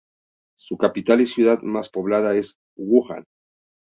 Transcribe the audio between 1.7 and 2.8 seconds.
poblada es